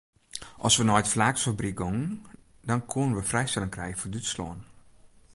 As 0.67 0.73
we 0.77 0.83
nei 0.85 1.01
it 1.01 1.11
flaaksfabryk 1.13 1.77
gongen 1.81 2.09
dan 2.69 2.85
koenen 2.91 3.15
we 3.17 3.29
frijstelling 3.31 3.73
krije 3.75 3.99
foar 3.99 4.11
Dútslân. 4.13 4.59